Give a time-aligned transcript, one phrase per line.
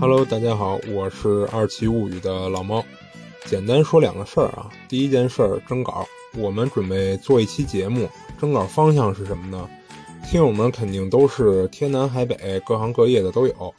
[0.00, 2.84] Hello，大家好，我是二七物语的老猫。
[3.46, 4.70] 简单说两个事儿啊。
[4.88, 6.06] 第一件事儿，征稿，
[6.36, 8.08] 我们准备做一期节目，
[8.40, 9.68] 征稿方向是什么呢？
[10.24, 13.74] 听友们肯定都是天南海北、各行各业的都有。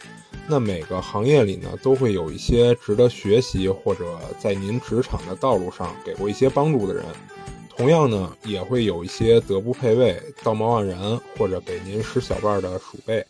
[0.45, 7.05] 那每个行业里呢，都会有一些值得学习或者在您职场的道路上给过一些帮助的人。
[7.69, 13.25] 同样呢，也会有一些德不配位、道貌岸然或者给您使小绊的鼠辈。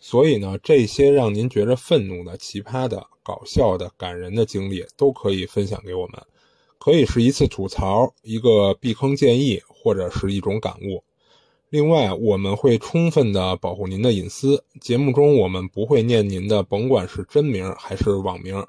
[0.00, 6.20] 所以呢，这些让您觉着愤怒的、奇葩的、搞笑的、感人的经历，都可以分享给我们。
[6.78, 11.04] 可以是一次吐槽，一个避坑建议，或者是一种感悟。
[11.70, 14.64] 另外，我们会充分的保护您的隐私。
[14.80, 18.66] 节目中我们不会念您的，甭管是真名还是网名。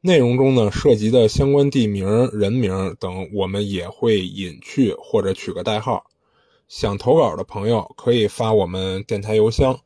[0.00, 6.04] 内容中呢涉及的相关地名、人名等，我们也会隐去或者取个代号。
[6.68, 9.78] 想投稿的朋友可以发我们电台邮箱。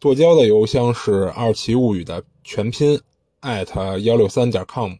[0.00, 3.00] 剁椒的邮箱是二奇物语的全拼
[3.40, 4.92] 艾特幺六三点 com，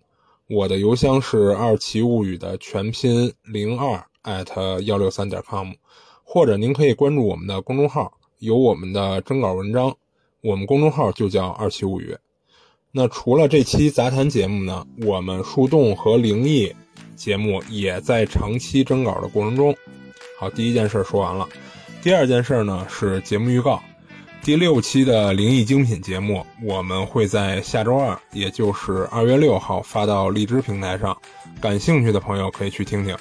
[0.48, 5.70] 我的邮箱是二奇物语的全拼零二艾特幺六三点 com，
[6.24, 9.96] 或者您可以关注我们的公众号，有我们的征稿文章。
[10.40, 12.16] 我们公众号就叫二奇物语。
[12.90, 16.74] 那除了这期杂谈节目呢，我们树洞和灵异
[17.14, 19.77] 节目也在长期征稿的过程中。
[20.40, 21.48] 好，第一件事说完了，
[22.02, 23.80] 第二件事呢是节目预告。
[24.42, 31.17] 第六期的灵异精品节目，我们会在下周二，也就是二月六号发到荔枝平台上，
[31.61, 33.14] 感兴趣的朋友可以去听听。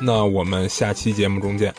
[0.00, 1.74] 那我们下期节目中见。